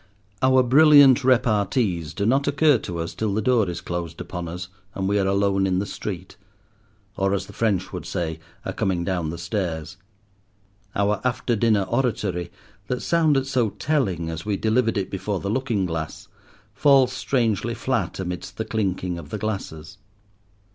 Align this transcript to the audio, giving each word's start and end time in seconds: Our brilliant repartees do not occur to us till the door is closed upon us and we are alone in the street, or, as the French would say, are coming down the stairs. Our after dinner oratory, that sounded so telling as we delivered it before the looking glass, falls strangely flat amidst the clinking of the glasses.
Our 0.41 0.63
brilliant 0.63 1.23
repartees 1.23 2.15
do 2.15 2.25
not 2.25 2.47
occur 2.47 2.79
to 2.79 2.97
us 2.97 3.13
till 3.13 3.35
the 3.35 3.39
door 3.43 3.69
is 3.69 3.81
closed 3.81 4.19
upon 4.19 4.47
us 4.47 4.67
and 4.95 5.07
we 5.07 5.19
are 5.19 5.27
alone 5.27 5.67
in 5.67 5.77
the 5.77 5.85
street, 5.85 6.37
or, 7.17 7.35
as 7.35 7.45
the 7.45 7.53
French 7.53 7.93
would 7.93 8.07
say, 8.07 8.39
are 8.65 8.73
coming 8.73 9.03
down 9.03 9.29
the 9.29 9.37
stairs. 9.37 9.97
Our 10.95 11.21
after 11.23 11.55
dinner 11.55 11.83
oratory, 11.83 12.51
that 12.87 13.03
sounded 13.03 13.45
so 13.45 13.69
telling 13.69 14.27
as 14.31 14.43
we 14.43 14.57
delivered 14.57 14.97
it 14.97 15.11
before 15.11 15.39
the 15.39 15.51
looking 15.51 15.85
glass, 15.85 16.27
falls 16.73 17.13
strangely 17.13 17.75
flat 17.75 18.19
amidst 18.19 18.57
the 18.57 18.65
clinking 18.65 19.19
of 19.19 19.29
the 19.29 19.37
glasses. 19.37 19.99